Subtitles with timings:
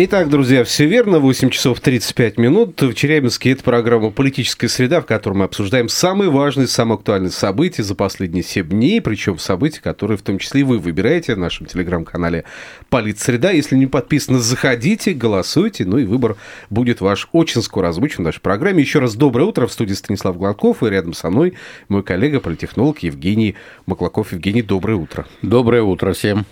[0.00, 1.18] Итак, друзья, все верно.
[1.18, 2.80] 8 часов 35 минут.
[2.80, 7.82] В Челябинске это программа «Политическая среда», в которой мы обсуждаем самые важные, самые актуальные события
[7.82, 11.66] за последние 7 дней, причем события, которые в том числе и вы выбираете в нашем
[11.66, 12.44] телеграм-канале
[12.90, 13.50] «Политсреда».
[13.50, 16.36] Если не подписаны, заходите, голосуйте, ну и выбор
[16.70, 18.80] будет ваш очень скоро озвучен в нашей программе.
[18.80, 19.66] Еще раз доброе утро.
[19.66, 21.54] В студии Станислав Гладков и рядом со мной
[21.88, 23.56] мой коллега, политехнолог Евгений
[23.86, 24.30] Маклаков.
[24.30, 25.26] Евгений, доброе утро.
[25.42, 26.46] Доброе утро всем.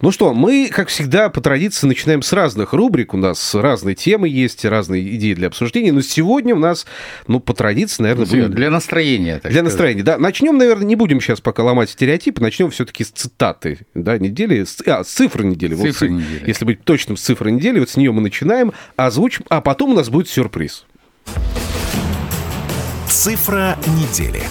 [0.00, 3.14] Ну что, мы, как всегда, по традиции начинаем с разных рубрик.
[3.14, 5.92] У нас разные темы есть, разные идеи для обсуждения.
[5.92, 6.86] Но сегодня у нас,
[7.26, 8.50] ну, по традиции, наверное, будет...
[8.50, 9.34] Для настроения.
[9.34, 9.62] для сказать.
[9.64, 10.18] настроения, да.
[10.18, 15.04] Начнем, наверное, не будем сейчас пока ломать стереотипы, начнем все-таки с цитаты, да, недели, а,
[15.04, 15.74] с цифры недели.
[15.74, 16.44] Цифры вот, недели.
[16.46, 19.94] Если быть точным, с цифры недели, вот с нее мы начинаем, озвучим, а потом у
[19.94, 20.84] нас будет сюрприз.
[23.08, 24.42] Цифра недели.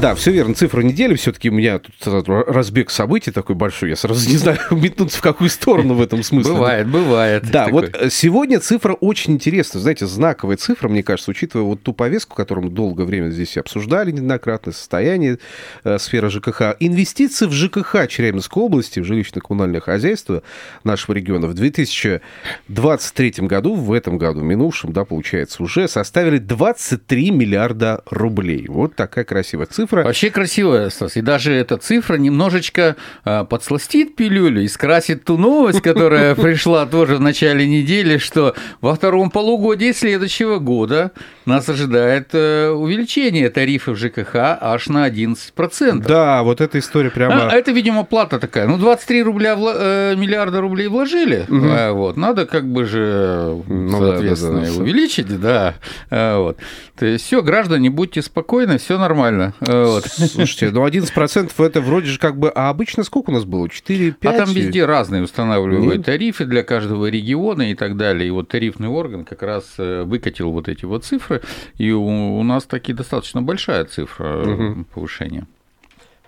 [0.00, 0.54] Да, все верно.
[0.54, 1.14] Цифра недели.
[1.14, 1.94] Все-таки у меня тут
[2.26, 3.90] разбег событий такой большой.
[3.90, 6.54] Я сразу не знаю, метнуться в какую сторону в этом смысле.
[6.54, 7.50] Бывает, бывает.
[7.50, 9.82] Да, вот сегодня цифра очень интересная.
[9.82, 14.10] Знаете, знаковая цифра, мне кажется, учитывая вот ту повестку, которую мы долгое время здесь обсуждали
[14.10, 15.38] неоднократно, состояние
[15.84, 16.76] э, сферы ЖКХ.
[16.80, 20.42] Инвестиции в ЖКХ Челябинской области, в жилищно-коммунальное хозяйство
[20.82, 28.02] нашего региона в 2023 году, в этом году, минувшем, да, получается, уже составили 23 миллиарда
[28.10, 28.64] рублей.
[28.66, 30.04] Вот такая красивая цифра цифра.
[30.04, 31.16] Вообще красивая, Стас.
[31.16, 37.16] И даже эта цифра немножечко э, подсластит пилюлю и скрасит ту новость, которая пришла тоже
[37.16, 41.12] в начале недели, что во втором полугодии следующего года
[41.46, 46.06] нас ожидает э, увеличение тарифов ЖКХ аж на 11%.
[46.06, 47.50] Да, вот эта история прямо...
[47.50, 48.66] А, это, видимо, плата такая.
[48.66, 51.96] Ну, 23 рубля, э, миллиарда рублей вложили, угу.
[51.96, 55.74] вот, надо как бы же, ну, соответственно, да, да, да, увеличить, да,
[56.10, 56.58] вот.
[56.98, 59.54] То есть все, граждане, будьте спокойны, все нормально.
[59.84, 60.04] Вот.
[60.06, 62.50] Слушайте, ну 11% это вроде же как бы...
[62.50, 63.68] А обычно сколько у нас было?
[63.68, 64.34] 4, 5?
[64.34, 68.28] А там везде разные устанавливают тарифы для каждого региона и так далее.
[68.28, 71.42] И вот тарифный орган как раз э, выкатил вот эти вот цифры,
[71.78, 74.84] и у, у нас таки достаточно большая цифра угу.
[74.94, 75.46] повышения.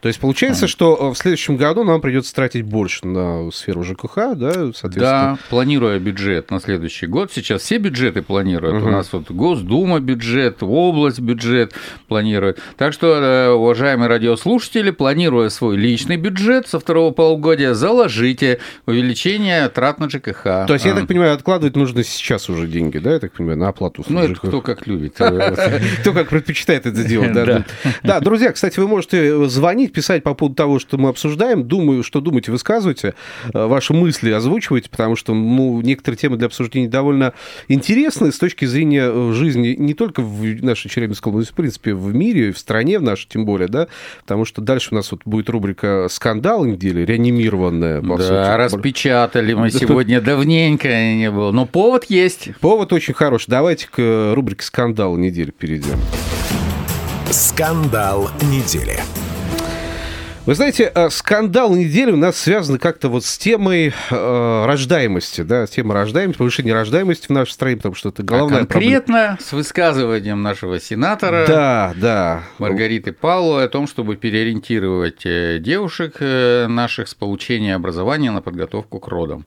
[0.03, 4.35] То есть получается, что э, в следующем году нам придется тратить больше на сферу ЖКХ,
[4.35, 4.99] да, соответственно.
[5.01, 7.31] Да, планируя бюджет на следующий год.
[7.33, 8.83] Сейчас все бюджеты планируют.
[8.83, 8.89] Угу.
[8.89, 11.75] У нас вот Госдума бюджет, область бюджет
[12.09, 12.61] планирует.
[12.77, 20.01] Так что, э, уважаемые радиослушатели, планируя свой личный бюджет со второго полугодия, заложите увеличение трат
[20.01, 20.67] на ЖКХ.
[20.67, 23.69] То есть, я так понимаю, откладывать нужно сейчас уже деньги, да, я так понимаю, на
[23.69, 24.05] оплату?
[24.09, 25.15] Ну, это кто как любит.
[26.01, 27.65] Кто как предпочитает это делать, да.
[28.03, 31.67] Да, друзья, кстати, вы можете звонить писать по поводу того, что мы обсуждаем.
[31.67, 33.15] Думаю, что думаете, высказывайте.
[33.55, 37.35] Э, ваши мысли озвучивайте, потому что ну, некоторые темы для обсуждения довольно
[37.69, 42.15] интересны с точки зрения э, жизни не только в нашей Челябинской области, в принципе, в
[42.15, 43.89] мире, в стране в нашей тем более, да,
[44.23, 48.57] потому что дальше у нас вот будет рубрика «Скандал недели», реанимированная, по да, сути.
[48.57, 52.51] распечатали мы сегодня, давненько не было, но повод есть.
[52.61, 53.51] Повод очень хороший.
[53.51, 55.99] Давайте к рубрике «Скандал недели» перейдем.
[57.31, 58.99] Скандал недели.
[60.45, 65.69] Вы знаете, э, скандал недели у нас связан как-то вот с темой э, рождаемости, да,
[65.69, 69.39] тема рождаемости, повышения рождаемости в нашей стране, потому что это головная а конкретно проблема.
[69.41, 72.43] с высказыванием нашего сенатора да, да.
[72.59, 78.99] Маргариты Павловой о том, чтобы переориентировать э, девушек э, наших с получения образования на подготовку
[78.99, 79.47] к родам.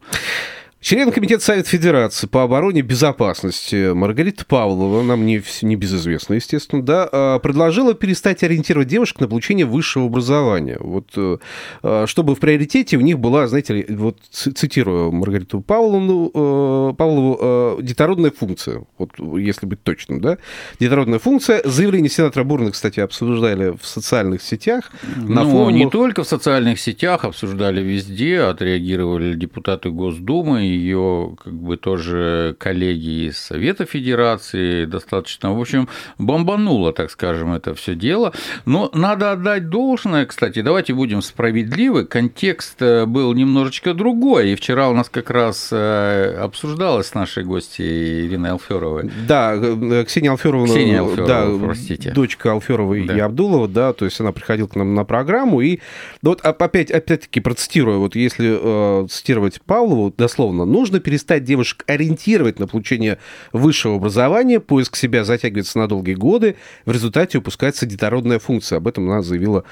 [0.85, 6.83] Член Комитета Совета Федерации по обороне и безопасности Маргарита Павлова, нам не, не безызвестна, естественно,
[6.83, 10.77] да, а, предложила перестать ориентировать девушек на получение высшего образования.
[10.79, 11.37] Вот, э,
[11.81, 17.77] а, чтобы в приоритете у них была, знаете, вот цитирую Маргариту Павловну, э, Павлову, э,
[17.81, 19.09] детородная функция, вот
[19.39, 20.37] если быть точным, да,
[20.79, 21.63] детородная функция.
[21.65, 24.91] Заявление сенатора Бурна, кстати, обсуждали в социальных сетях.
[25.15, 25.73] На ну, форумах.
[25.73, 33.27] не только в социальных сетях, обсуждали везде, отреагировали депутаты Госдумы ее как бы тоже коллеги
[33.29, 35.87] из Совета Федерации достаточно, в общем,
[36.17, 38.33] бомбануло, так скажем, это все дело.
[38.65, 44.89] Но надо отдать должное, кстати, давайте будем справедливы, контекст э, был немножечко другой, и вчера
[44.89, 49.11] у нас как раз э, обсуждалось с нашей гостьей Ириной Алферовой.
[49.27, 52.11] Да, э, Ксения Алферова, Ксения Алферова да, простите.
[52.11, 53.15] дочка Алферовой да.
[53.15, 55.79] и Абдулова, да, то есть она приходила к нам на программу, и
[56.21, 60.79] вот опять, опять-таки процитирую, вот если э, цитировать Павлову, дословно, условно.
[60.79, 63.17] Нужно перестать девушек ориентировать на получение
[63.53, 68.77] высшего образования, поиск себя затягивается на долгие годы, в результате упускается детородная функция.
[68.77, 69.63] Об этом она заявила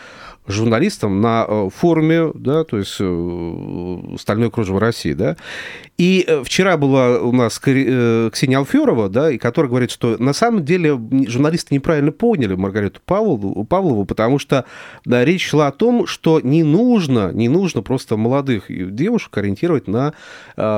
[0.48, 5.38] журналистам на э, форуме, да, то есть э, «Стальной кружево России», да.
[5.98, 10.66] И э, вчера была у нас Ксения Алферова, да, и которая говорит, что на самом
[10.66, 14.66] деле журналисты неправильно поняли Маргариту Павлову, Павлову потому что
[15.06, 20.14] да, речь шла о том, что не нужно, не нужно просто молодых девушек ориентировать на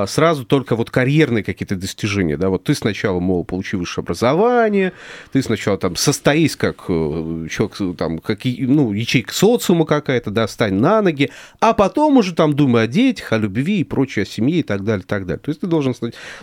[0.06, 4.92] сразу только вот карьерные какие-то достижения, да, вот ты сначала, мол, получи высшее образование,
[5.32, 10.74] ты сначала там состоись как человек, там, как, ну, ячейка социума, социума какая-то, да, стань
[10.74, 14.60] на ноги, а потом уже там думай о детях, о любви и прочее, о семье
[14.60, 15.40] и так далее, и так далее.
[15.40, 15.94] То есть ты должен,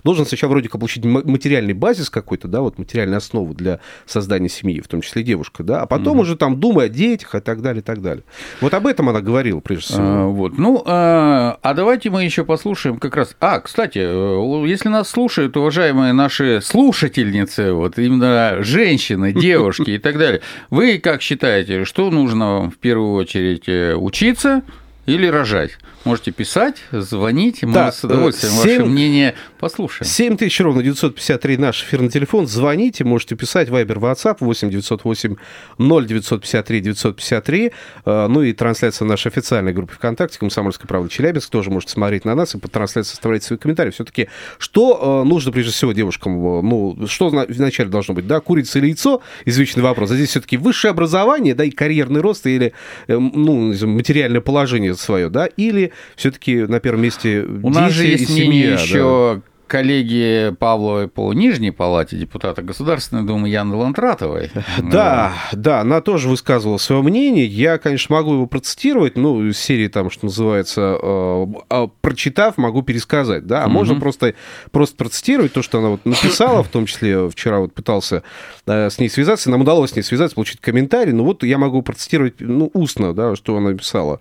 [0.04, 4.82] должен сначала вроде как получить материальный базис какой-то, да, вот материальную основу для создания семьи,
[4.82, 6.22] в том числе девушка, да, а потом mm-hmm.
[6.22, 8.24] уже там думай о детях и так далее, и так далее.
[8.62, 10.04] Вот об этом она говорила, прежде всего.
[10.04, 13.36] А, вот, ну, а, а давайте мы еще послушаем как раз...
[13.46, 20.18] А, кстати, э, если нас слушают уважаемые наши слушательницы, вот именно женщины, девушки и так
[20.18, 24.62] далее, вы как считаете, что нужно вам в первую очередь э, учиться
[25.06, 25.78] или рожать.
[26.06, 30.10] Можете писать, звонить, мы да, с удовольствием 7, ваше мнение послушаем.
[30.10, 32.46] 7 тысяч ровно 953 наш эфирный телефон.
[32.46, 35.36] Звоните, можете писать Viber, WhatsApp 8 908
[35.78, 37.72] 0953 953.
[38.06, 41.50] Ну и трансляция нашей официальной группы ВКонтакте «Комсомольская правда Челябинск».
[41.50, 43.92] Тоже можете смотреть на нас и под трансляцией оставлять свои комментарии.
[43.92, 44.28] все таки
[44.58, 46.34] что э, нужно прежде всего девушкам?
[46.34, 48.28] Э, ну, что вначале должно быть?
[48.28, 49.22] Да, курица или яйцо?
[49.46, 50.12] Извечный вопрос.
[50.12, 52.74] А здесь все таки высшее образование, да, и карьерный рост, или
[53.08, 58.30] э, ну, материальное положение свое, да, или все-таки на первом месте У нас же есть
[58.30, 64.52] и семья, еще да коллеги Павловой по Нижней Палате депутата Государственной Думы Яны Лантратовой.
[64.84, 67.48] Да, да, она тоже высказывала свое мнение.
[67.48, 72.84] Я, конечно, могу его процитировать, ну, из серии там, что называется, э, а, прочитав, могу
[72.84, 73.74] пересказать, да, а угу.
[73.74, 74.36] можно просто,
[74.70, 78.22] просто процитировать то, что она вот написала, в том числе вчера вот пытался
[78.68, 81.82] э, с ней связаться, нам удалось с ней связаться, получить комментарий, ну вот я могу
[81.82, 84.20] процитировать, ну, устно, да, что она написала.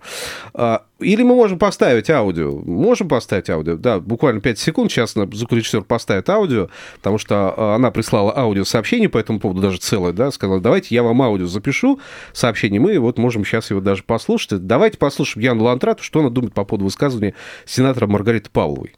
[1.03, 2.51] Или мы можем поставить аудио.
[2.51, 3.75] Можем поставить аудио.
[3.75, 4.91] Да, буквально 5 секунд.
[4.91, 10.13] Сейчас звукорежиссер поставит аудио, потому что а, она прислала аудиосообщение по этому поводу, даже целое,
[10.13, 11.99] да, сказала, давайте я вам аудио запишу,
[12.33, 14.65] сообщение, мы вот можем сейчас его даже послушать.
[14.65, 17.33] Давайте послушаем Яну Лантрату, что она думает по поводу высказывания
[17.65, 18.93] сенатора Маргариты Павловой.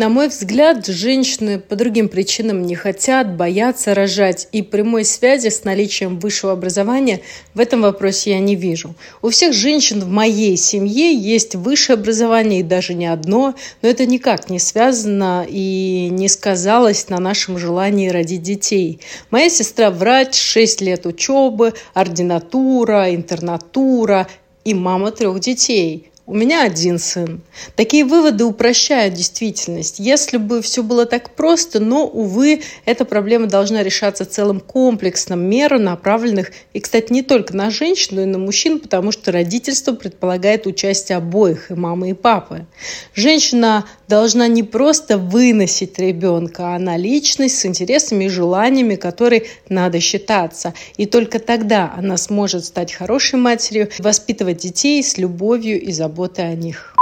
[0.00, 5.64] На мой взгляд, женщины по другим причинам не хотят, боятся рожать, и прямой связи с
[5.64, 7.20] наличием высшего образования
[7.52, 8.94] в этом вопросе я не вижу.
[9.20, 14.06] У всех женщин в моей семье есть высшее образование, и даже не одно, но это
[14.06, 19.00] никак не связано и не сказалось на нашем желании родить детей.
[19.28, 24.28] Моя сестра врач, 6 лет учебы, ординатура, интернатура
[24.64, 27.40] и мама трех детей– у меня один сын.
[27.74, 29.98] Такие выводы упрощают действительность.
[29.98, 35.76] Если бы все было так просто, но, увы, эта проблема должна решаться целым комплексом мер,
[35.80, 40.68] направленных, и, кстати, не только на женщин, но и на мужчин, потому что родительство предполагает
[40.68, 42.64] участие обоих, и мамы, и папы.
[43.12, 49.98] Женщина должна не просто выносить ребенка, а она личность с интересами и желаниями, которые надо
[49.98, 50.74] считаться.
[50.96, 56.42] И только тогда она сможет стать хорошей матерью, воспитывать детей с любовью и заботой заботы
[56.42, 56.94] о них.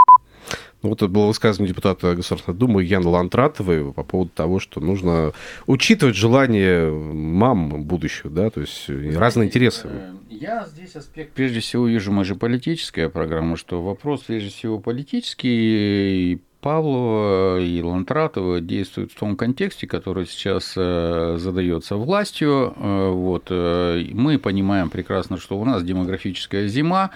[0.80, 5.32] Ну, вот это было высказывание депутата Государственной Думы Яны Лантратовой по поводу того, что нужно
[5.66, 9.88] учитывать желание мам будущего, да, то есть разные интересы.
[9.90, 14.78] Э, я здесь аспект, прежде всего, вижу, мы же политическая программа, что вопрос, прежде всего,
[14.78, 22.74] политический, Павлова и Лантратова действуют в том контексте, который сейчас э, задается властью.
[22.76, 23.46] Э, вот.
[23.50, 27.10] Э, мы понимаем прекрасно, что у нас демографическая зима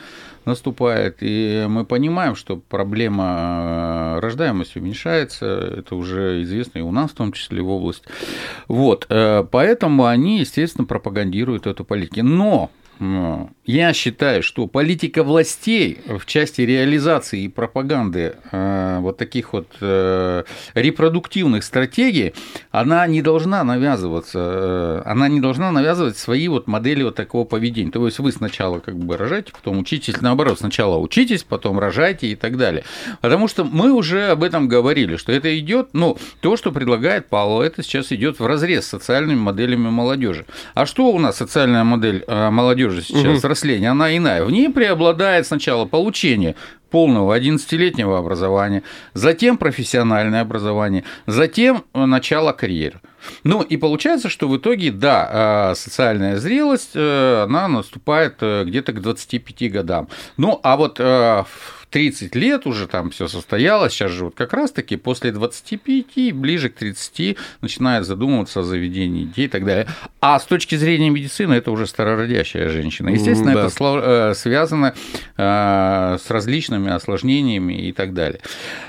[0.45, 7.15] наступает, и мы понимаем, что проблема рождаемости уменьшается, это уже известно и у нас, в
[7.15, 8.05] том числе в области.
[8.67, 9.07] Вот.
[9.09, 12.23] Поэтому они, естественно, пропагандируют эту политику.
[12.25, 12.71] Но
[13.65, 20.45] я считаю, что политика властей в части реализации и пропаганды э, вот таких вот э,
[20.75, 22.35] репродуктивных стратегий,
[22.71, 27.91] она не должна навязываться, э, она не должна навязывать свои вот модели вот такого поведения.
[27.91, 32.35] То есть вы сначала как бы рожаете, потом учитесь, наоборот, сначала учитесь, потом рожайте и
[32.35, 32.85] так далее.
[33.21, 37.63] Потому что мы уже об этом говорили, что это идет, ну, то, что предлагает Павло,
[37.63, 40.47] это сейчас идет в разрез с социальными моделями молодежи.
[40.75, 42.73] А что у нас социальная модель молодежи?
[42.73, 43.49] молодежи сейчас, угу.
[43.53, 44.45] Взросления, она иная.
[44.45, 46.55] В ней преобладает сначала получение
[46.91, 48.83] полного 11-летнего образования,
[49.15, 53.01] затем профессиональное образование, затем э, начало карьеры.
[53.45, 59.01] Ну и получается, что в итоге, да, э, социальная зрелость, э, она наступает где-то к
[59.01, 60.09] 25 годам.
[60.37, 61.01] Ну а вот
[61.93, 66.75] 30 лет уже там все состоялось, сейчас же вот как раз-таки после 25, ближе к
[66.75, 69.87] 30 начинает задумываться о заведении детей и так далее.
[70.21, 73.11] А с точки зрения медицины это уже старородящая женщина.
[73.11, 73.67] Естественно, да.
[73.67, 74.95] это э, связано
[75.37, 78.41] э, с различными осложнениями и так далее.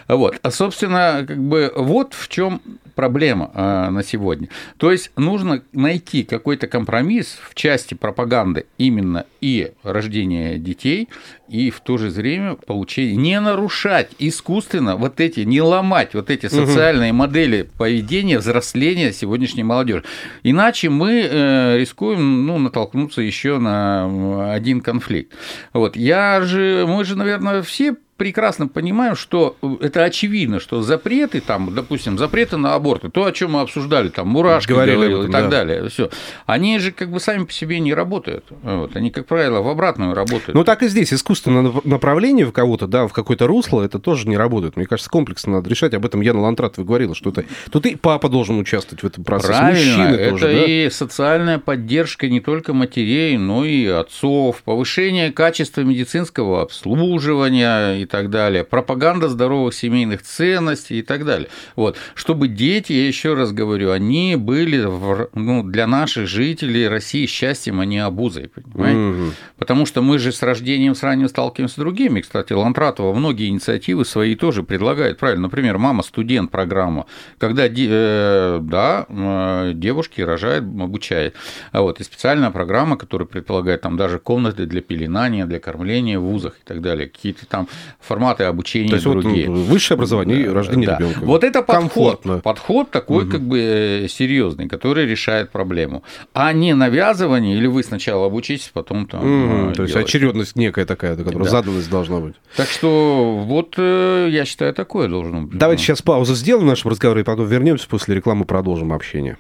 [0.07, 0.39] Вот.
[0.41, 2.61] А, собственно, как бы вот в чем
[2.95, 4.49] проблема э, на сегодня.
[4.77, 11.09] То есть нужно найти какой-то компромисс в части пропаганды именно и рождения детей,
[11.49, 12.55] и в то же время
[13.01, 17.19] не нарушать искусственно вот эти, не ломать вот эти социальные угу.
[17.19, 20.03] модели поведения, взросления сегодняшней молодежи.
[20.43, 25.33] Иначе мы э, рискуем ну, натолкнуться еще на один конфликт.
[25.73, 25.95] Вот.
[25.95, 32.17] Я же, мы же, наверное, все прекрасно понимаем, что это очевидно, что запреты, там, допустим,
[32.17, 35.43] запреты на аборты, то, о чем мы обсуждали, там, Мурашки говорили говорил, этом, и так
[35.43, 35.49] да.
[35.49, 36.09] далее, все,
[36.45, 38.45] они же как бы сами по себе не работают.
[38.61, 40.55] Вот, они, как правило, в обратную работают.
[40.55, 44.37] Ну, так и здесь искусственное направление в кого-то, да, в какое-то русло, это тоже не
[44.37, 44.77] работает.
[44.77, 45.93] Мне кажется, комплексно надо решать.
[45.93, 49.51] Об этом Яна Лантратова говорила, что это тут и папа должен участвовать в этом процессе,
[49.51, 50.65] Правильно, мужчины это тоже, да?
[50.65, 58.29] и социальная поддержка не только матерей, но и отцов, повышение качества медицинского обслуживания и так
[58.29, 61.49] далее, пропаганда здоровых семейных ценностей и так далее.
[61.75, 61.97] Вот.
[62.13, 64.87] Чтобы дети, я еще раз говорю, они были
[65.33, 68.99] ну, для наших жителей России счастьем, а не обузой, понимаете?
[68.99, 69.31] Угу.
[69.57, 72.21] Потому что мы же с рождением с ранним сталкиваемся с другими.
[72.21, 75.17] Кстати, Лантратова многие инициативы свои тоже предлагает.
[75.17, 77.07] Правильно, например, «Мама-студент» программа,
[77.39, 81.33] когда э, да, э, девушки рожают, обучает.
[81.71, 86.23] А вот, и специальная программа, которая предполагает там даже комнаты для пеленания, для кормления в
[86.23, 87.67] вузах и так далее, какие-то там
[88.03, 89.49] форматы обучения То есть другие.
[89.49, 90.97] Вот высшее образование и рождение да.
[90.97, 91.19] ребенка.
[91.21, 92.37] Вот это подход, Комфортно.
[92.39, 93.31] подход такой угу.
[93.31, 99.07] как бы э, серьезный, который решает проблему, а не навязывание или вы сначала обучитесь, потом
[99.07, 99.67] там.
[99.67, 99.73] Угу.
[99.73, 101.49] То есть очередность некая такая, которая да.
[101.49, 102.35] заданность должна быть.
[102.55, 105.57] Так что вот э, я считаю такое должно быть.
[105.57, 109.37] Давайте сейчас паузу сделаем в нашем разговоре и потом вернемся после рекламы продолжим общение.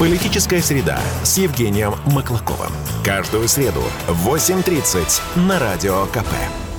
[0.00, 2.72] Политическая среда с Евгением Маклаковым.
[3.04, 6.69] Каждую среду в 8.30 на Радио КП.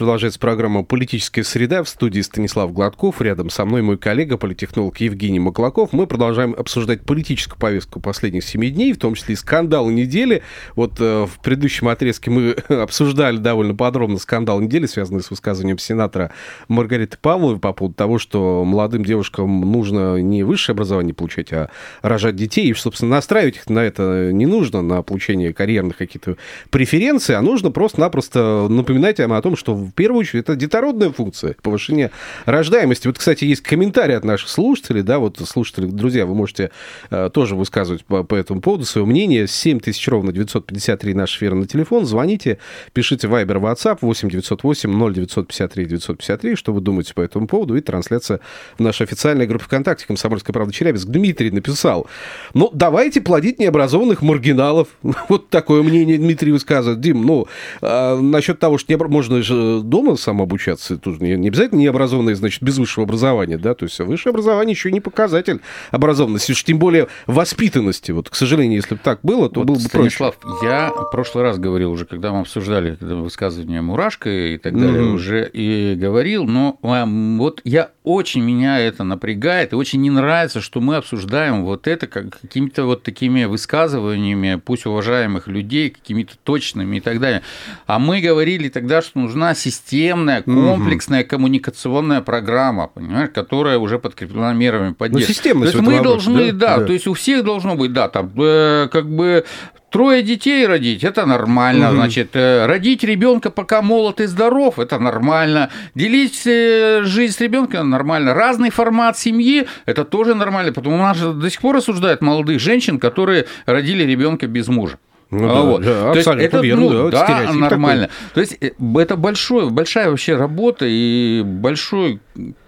[0.00, 3.20] Продолжается программа «Политическая среда» в студии Станислав Гладков.
[3.20, 5.92] Рядом со мной мой коллега, политтехнолог Евгений Маклаков.
[5.92, 10.40] Мы продолжаем обсуждать политическую повестку последних семи дней, в том числе и скандал недели.
[10.74, 16.30] Вот э, в предыдущем отрезке мы обсуждали довольно подробно скандал недели, связанный с высказыванием сенатора
[16.68, 21.68] Маргариты Павловой по поводу того, что молодым девушкам нужно не высшее образование получать, а
[22.00, 22.70] рожать детей.
[22.70, 26.38] И, собственно, настраивать их на это не нужно, на получение карьерных каких-то
[26.70, 32.10] преференций, а нужно просто-напросто напоминать им о том, что первую очередь, это детородная функция, повышение
[32.46, 33.06] рождаемости.
[33.06, 36.70] Вот, кстати, есть комментарий от наших слушателей, да, вот слушатели, друзья, вы можете
[37.10, 39.46] э, тоже высказывать по, по этому поводу свое мнение.
[39.46, 42.06] 7 тысяч ровно 953 наш эфирный телефон.
[42.06, 42.58] Звоните,
[42.92, 47.80] пишите Viber, WhatsApp 8 908 0 953 953, что вы думаете по этому поводу, и
[47.80, 48.40] трансляция
[48.78, 51.08] в нашей официальной группе ВКонтакте «Комсомольская правда Челябинск».
[51.08, 52.06] Дмитрий написал,
[52.54, 54.88] ну, давайте плодить необразованных маргиналов.
[55.28, 57.00] Вот такое мнение Дмитрий высказывает.
[57.00, 57.46] Дим, ну,
[57.82, 62.62] а, насчет того, что не, можно же дома самообучаться, тут не, не обязательно необразованные, значит,
[62.62, 65.60] без высшего образования, да, то есть высшее образование еще не показатель
[65.90, 68.12] образованности, уж тем более воспитанности.
[68.12, 70.66] Вот, к сожалению, если бы так было, то вот, было бы Станислав, проще.
[70.66, 75.14] я в прошлый раз говорил уже, когда мы обсуждали высказывание Мурашка и так далее, mm-hmm.
[75.14, 80.80] уже и говорил, но вот я очень меня это напрягает и очень не нравится, что
[80.80, 87.00] мы обсуждаем вот это как какими-то вот такими высказываниями, пусть уважаемых людей, какими-то точными и
[87.00, 87.42] так далее.
[87.86, 91.28] А мы говорили тогда, что нужна системная, комплексная угу.
[91.28, 95.28] коммуникационная программа, понимаешь, которая уже подкреплена мерами ну, поддержки.
[95.28, 96.78] Ну, системность то есть мы должны, да?
[96.78, 99.44] да, то есть у всех должно быть, да, там э, как бы
[99.90, 101.96] Трое детей родить это нормально, угу.
[101.96, 107.90] значит, э, родить ребенка пока молод и здоров это нормально, делить э, жизнь с ребенком
[107.90, 112.60] нормально, разный формат семьи это тоже нормально, потому у нас до сих пор осуждают молодых
[112.60, 114.98] женщин, которые родили ребенка без мужа.
[115.30, 115.82] Ну, а да, вот.
[115.82, 118.08] да, То есть это верно, ну, да, да нормально.
[118.08, 118.34] Такой.
[118.34, 122.20] То есть э, это большой, большая вообще работа и большой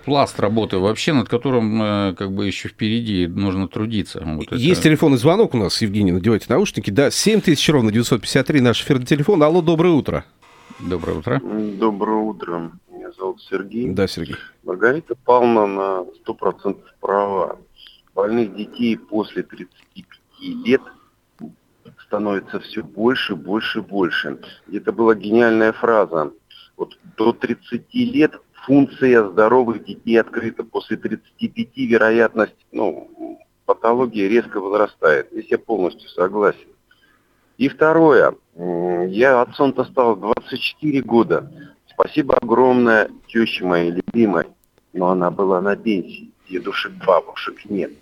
[0.04, 4.22] пласт работы вообще, над которым э, как бы еще впереди нужно трудиться.
[4.24, 4.90] Вот Есть это...
[4.90, 6.90] телефонный звонок у нас, Евгений, надевайте наушники.
[6.90, 9.42] Да, 7000 ровно 953 наш эфирный телефон.
[9.42, 10.24] Алло, доброе утро.
[10.78, 11.40] Доброе утро.
[11.40, 12.70] Доброе утро.
[12.92, 13.90] Меня зовут Сергей.
[13.90, 14.36] Да, Сергей.
[14.62, 17.58] Маргарита Павловна на 100% права.
[18.14, 20.82] Больных детей после 35 лет–
[22.12, 24.38] становится все больше, больше, больше.
[24.70, 26.30] Это была гениальная фраза.
[26.76, 28.34] Вот до 30 лет
[28.66, 30.62] функция здоровых детей открыта.
[30.62, 35.28] После 35 вероятность, ну, патологии резко возрастает.
[35.32, 36.68] Здесь я полностью согласен.
[37.56, 38.34] И второе.
[38.56, 41.50] Я отцом-то стал 24 года.
[41.88, 44.48] Спасибо огромное теще моей любимой,
[44.92, 46.30] но она была на пенсии.
[46.50, 47.92] Дедушек, бабушек нет.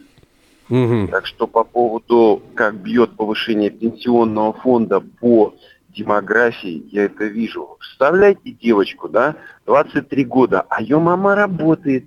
[0.71, 1.09] Угу.
[1.09, 5.55] Так что по поводу, как бьет повышение пенсионного фонда по
[5.89, 7.77] демографии, я это вижу.
[7.79, 9.37] Представляете девочку, да,
[9.67, 12.05] 23 года, а ее мама работает,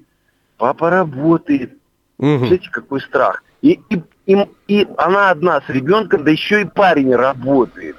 [0.57, 1.73] папа работает.
[2.17, 2.37] Угу.
[2.37, 3.43] Смотрите, какой страх.
[3.61, 7.97] И, и, и, и она одна с ребенком, да еще и парень работает.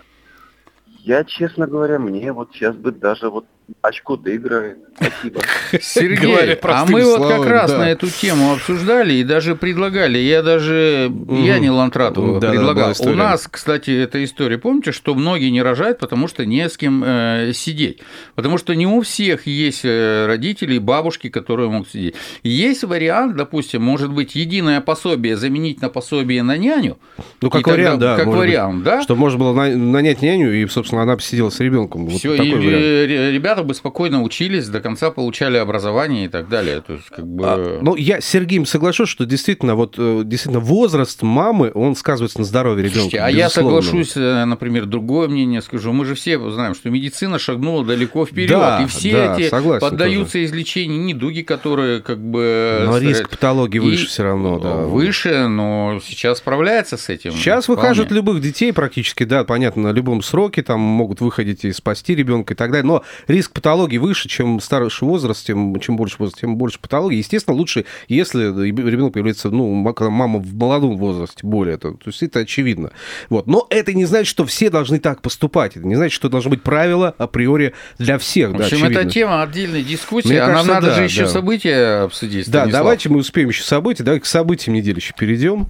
[1.01, 3.45] Я, честно говоря, мне вот сейчас бы даже вот
[3.83, 4.79] очко доигрывает.
[4.97, 5.41] Спасибо.
[5.81, 10.19] Сергей, а мы вот как раз на эту тему обсуждали и даже предлагали.
[10.19, 12.93] Я даже, я не Лантратову предлагал.
[13.01, 17.03] У нас, кстати, эта история, помните, что многие не рожают, потому что не с кем
[17.05, 18.01] э, сидеть.
[18.35, 22.15] Потому что не у всех есть э, родители и бабушки, которые могут сидеть.
[22.43, 26.99] Есть вариант, допустим, может быть, единое пособие заменить на пособие на няню.
[27.41, 28.17] Ну, как вариант, да.
[28.17, 29.03] Как вариант, да.
[29.03, 32.09] Чтобы можно было нанять няню, и, собственно, она посидела с ребенком.
[32.09, 36.81] Все, и ребята ребята бы спокойно учились, до конца получали образование и так далее.
[36.81, 37.45] То есть, как бы...
[37.47, 42.39] а, ну, я с Сергеем соглашусь, что действительно, вот, э, действительно возраст мамы, он сказывается
[42.39, 43.01] на здоровье ребенка.
[43.01, 45.93] Слушайте, а я соглашусь, э, например, другое мнение скажу.
[45.93, 50.35] Мы же все знаем, что медицина шагнула далеко вперед, да, и все да, эти поддаются
[50.35, 50.45] тоже.
[50.47, 52.83] излечению недуги, которые как бы...
[52.87, 54.75] Но риск патологии выше все равно, да.
[54.77, 57.33] Выше, но сейчас справляется с этим.
[57.33, 57.83] Сейчас вполне.
[57.83, 62.55] выхаживают любых детей практически, да, понятно, на любом сроке, там могут выходить и спасти ребенка
[62.55, 66.41] и так далее, но риск риск патологии выше, чем старший возраст, тем, чем больше возраст,
[66.41, 67.19] тем больше патологии.
[67.19, 72.41] Естественно, лучше, если ребенок появляется, ну, мама в молодом возрасте, более это, то есть это
[72.41, 72.93] очевидно.
[73.29, 73.47] Вот.
[73.47, 75.77] Но это не значит, что все должны так поступать.
[75.77, 78.53] Это не значит, что должно быть правило априори для всех.
[78.53, 81.23] В общем, да, это тема отдельной дискуссии, Мне а кажется, нам надо да, же еще
[81.25, 81.29] да.
[81.29, 82.47] события обсудить.
[82.47, 82.73] Станислав.
[82.73, 84.03] Да, давайте мы успеем еще события.
[84.03, 85.67] Давай к событиям недели еще перейдем.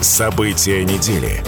[0.00, 1.42] События недели.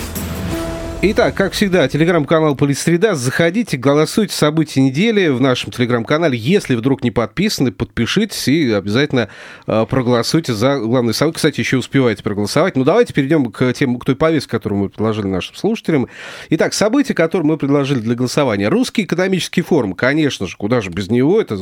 [1.04, 3.16] Итак, как всегда, телеграм-канал Политсреда.
[3.16, 6.38] Заходите, голосуйте события недели в нашем телеграм-канале.
[6.38, 9.28] Если вдруг не подписаны, подпишитесь и обязательно
[9.66, 11.35] э, проголосуйте за главный событие.
[11.38, 12.76] Кстати, еще успеваете проголосовать.
[12.76, 16.06] Ну, давайте перейдем к, тем, к той повестке, которую мы предложили нашим слушателям.
[16.50, 18.68] Итак, события, которые мы предложили для голосования.
[18.68, 21.40] Русский экономический форум, конечно же, куда же без него.
[21.40, 21.57] Это,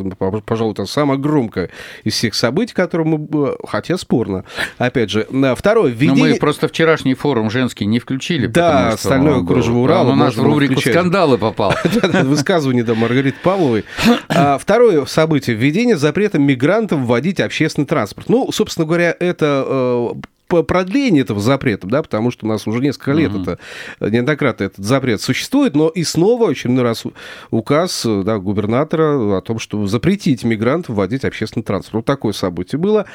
[0.45, 1.71] пожалуй, это самое громкое
[2.05, 3.57] из всех событий, которые мы...
[3.67, 4.45] Хотя спорно.
[4.77, 5.27] Опять же.
[5.57, 5.93] Второе.
[5.93, 6.25] Введение...
[6.27, 8.47] Но мы просто вчерашний форум женский не включили.
[8.47, 10.09] Да, остальное остальное кружево Урала.
[10.09, 10.95] Он у нас в рубрику включать.
[10.95, 11.75] «Скандалы» попал.
[12.25, 13.85] Высказывание да, Маргариты Павловой.
[14.29, 15.57] А, второе событие.
[15.57, 18.29] Введение запрета мигрантам вводить общественный транспорт.
[18.29, 20.15] Ну, собственно говоря, это э,
[20.51, 23.59] продление этого запрета, да, потому что у нас уже несколько лет mm-hmm.
[24.01, 27.05] это неоднократно этот запрет существует, но и снова очередной раз
[27.51, 31.95] указ да, губернатора о том, что запретить мигрантов вводить общественный транспорт.
[31.95, 33.07] Вот такое событие было.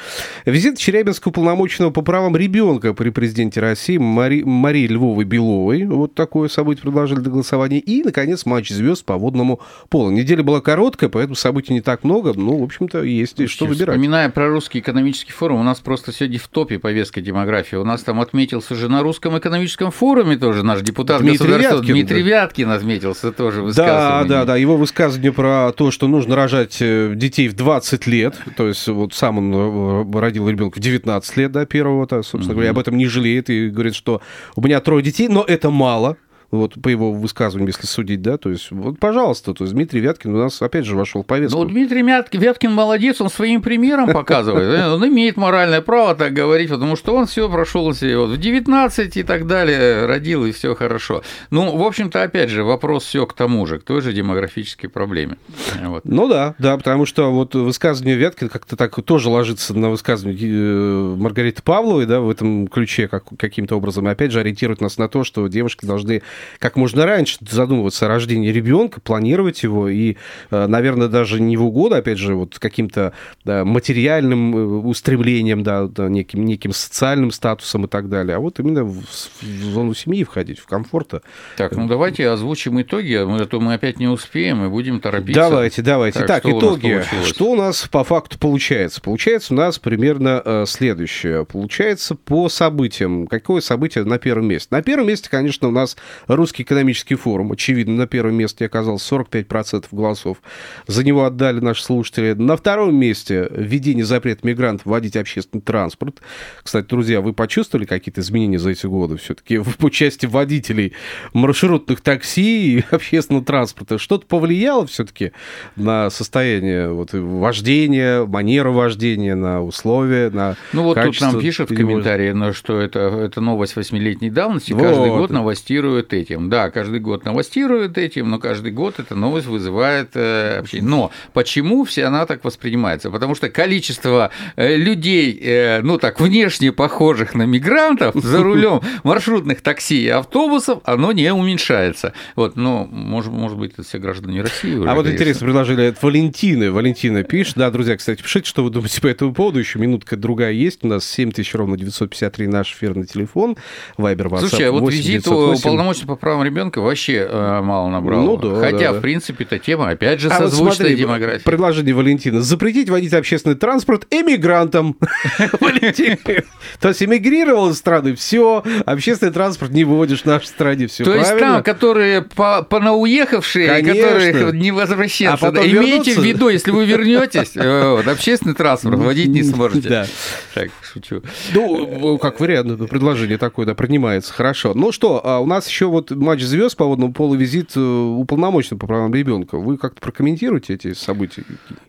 [0.44, 4.42] Визит Челябинского полномоченного по правам ребенка при президенте России Мари...
[4.42, 5.84] Марии Львовой-Беловой.
[5.84, 7.78] Вот такое событие предложили для голосования.
[7.78, 10.10] И, наконец, матч звезд по водному полу.
[10.10, 12.32] Неделя была короткая, поэтому событий не так много.
[12.34, 13.96] Ну, в общем-то, есть что выбирать.
[13.96, 17.76] Вспоминая про русский экономический форум, у нас просто сегодня в топе повестка демографии.
[17.76, 21.94] У нас там отметился же на русском экономическом форуме тоже наш депутат Дмитрий государства Вяткин,
[21.94, 22.28] Дмитрий да.
[22.28, 24.56] Вяткин отметился тоже Да, да, да.
[24.56, 28.36] Его высказывание про то, что нужно рожать э, детей в 20 лет.
[28.56, 32.42] То есть вот сам он э, родил ребенка в 19 лет, да, первого, -то, собственно
[32.42, 32.54] mm-hmm.
[32.54, 34.22] говоря, об этом не жалеет и говорит, что
[34.54, 36.16] у меня трое детей, но это мало
[36.50, 40.34] вот по его высказываниям, если судить, да, то есть, вот, пожалуйста, то есть Дмитрий Вяткин
[40.34, 41.58] у нас, опять же, вошел в повестку.
[41.58, 46.96] Ну, Дмитрий Вяткин молодец, он своим примером показывает, он имеет моральное право так говорить, потому
[46.96, 51.22] что он все прошел себе вот в 19 и так далее, родил, и все хорошо.
[51.50, 55.36] Ну, в общем-то, опять же, вопрос все к тому же, к той же демографической проблеме.
[55.82, 56.04] Вот.
[56.04, 61.16] Ну да, да, потому что вот высказывание Вяткина как-то так тоже ложится на высказывание э,
[61.16, 65.08] Маргариты Павловой, да, в этом ключе как, каким-то образом, и опять же ориентирует нас на
[65.08, 66.22] то, что девушки должны
[66.58, 70.16] как можно раньше задумываться о рождении ребенка, планировать его и,
[70.50, 73.12] э, наверное, даже не в угоду, опять же, вот каким-то
[73.44, 78.84] да, материальным э, устремлением, да, неким, неким социальным статусом и так далее, а вот именно
[78.84, 81.22] в, в зону семьи входить, в комфорта.
[81.56, 85.40] Так, ну давайте озвучим итоги, а то мы опять не успеем и будем торопиться.
[85.40, 86.18] Давайте, давайте.
[86.20, 87.02] Так, так что итоги.
[87.22, 89.00] У что у нас по факту получается?
[89.00, 91.44] Получается у нас примерно э, следующее.
[91.44, 93.26] Получается по событиям.
[93.26, 94.68] Какое событие на первом месте?
[94.70, 99.86] На первом месте, конечно, у нас Русский экономический форум, очевидно, на первом месте оказался 45%
[99.92, 100.38] голосов.
[100.86, 102.32] За него отдали наши слушатели.
[102.32, 106.20] На втором месте введение запрета мигрантов вводить общественный транспорт.
[106.62, 110.94] Кстати, друзья, вы почувствовали какие-то изменения за эти годы все-таки по части водителей
[111.32, 113.98] маршрутных такси и общественного транспорта?
[113.98, 115.32] Что-то повлияло все-таки
[115.76, 121.74] на состояние вот, вождения, манеру вождения, на условия, на Ну вот тут нам пишут в
[121.76, 124.72] комментарии, что это, это новость восьмилетней давности.
[124.72, 124.82] Вот.
[124.82, 126.48] Каждый год новостируют этим.
[126.48, 130.88] Да, каждый год новостируют этим, но каждый год эта новость вызывает э, общение.
[130.88, 133.10] Но почему все она так воспринимается?
[133.10, 139.60] Потому что количество э, людей, э, ну так, внешне похожих на мигрантов за рулем маршрутных
[139.60, 142.12] такси и автобусов, оно не уменьшается.
[142.34, 144.74] Вот, но, может, может быть, это все граждане России.
[144.74, 146.70] Уже, а вот интересно предложили от Валентины.
[146.70, 147.56] Валентина пишет.
[147.56, 149.58] Да, друзья, кстати, пишите, что вы думаете по этому поводу.
[149.58, 150.84] Еще минутка другая есть.
[150.84, 153.56] У нас 7000 ровно 953 наш эфирный телефон.
[153.96, 154.48] Вайбер, WhatsApp.
[154.48, 156.05] Слушай, а вот 8 визит 908.
[156.06, 158.22] По правам ребенка вообще э, мало набрал.
[158.22, 158.60] Ну да.
[158.60, 161.44] Хотя, да, в принципе, эта тема, опять же, а созвучная вот смотри, демография.
[161.44, 162.40] Предложение Валентина.
[162.40, 164.96] Запретить водить общественный транспорт эмигрантам.
[166.80, 171.14] То есть эмигрировал из страны, все, общественный транспорт не выводишь в нашей стране, все То
[171.14, 178.54] есть там, которые понауехавшие, которые не возвращаются, а имейте в виду, если вы вернетесь, общественный
[178.54, 179.88] транспорт водить не сможете.
[179.88, 180.06] Да.
[180.54, 181.22] Так, шучу.
[181.52, 184.32] Ну, как вариант, предложение такое, да, принимается.
[184.32, 184.72] Хорошо.
[184.74, 188.80] Ну что, а у нас еще вот матч звезд по водному полу визит э, уполномоченного
[188.80, 189.58] по правам ребенка.
[189.58, 191.44] Вы как-то прокомментируете эти события?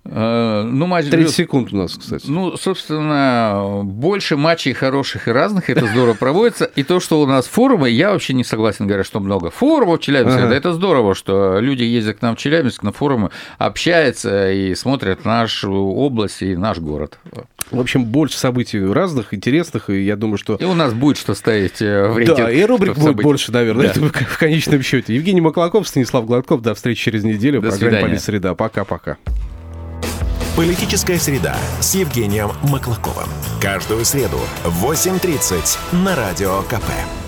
[0.06, 1.36] А, ну, матч 30 звезд...
[1.36, 2.26] секунд у нас, кстати.
[2.28, 6.66] Ну, собственно, больше матчей хороших и разных, это здорово проводится.
[6.66, 10.04] И то, что у нас форумы, я вообще не согласен, говоря, что много форумов в
[10.04, 10.42] Челябинске.
[10.42, 10.50] Ага.
[10.50, 15.26] Да это здорово, что люди ездят к нам в Челябинск на форумы, общаются и смотрят
[15.26, 17.20] нашу область и наш город.
[17.70, 20.56] В общем, больше событий разных, интересных, и я думаю, что...
[20.56, 22.38] И у нас будет что ставить э, в рейтинг.
[22.38, 23.24] Да, и рубрик будет событий.
[23.24, 23.88] больше, наверное.
[24.30, 25.16] в конечном счете.
[25.16, 26.62] Евгений Маклаков, Станислав Гладков.
[26.62, 27.62] До встречи через неделю.
[27.62, 28.50] До программе «Политсреда».
[28.50, 28.56] Среда».
[28.56, 29.18] Пока-пока.
[30.56, 33.30] Политическая среда с Евгением Маклаковым.
[33.62, 37.27] Каждую среду в 8.30 на Радио КП.